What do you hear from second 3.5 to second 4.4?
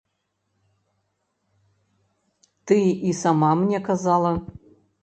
мне казала.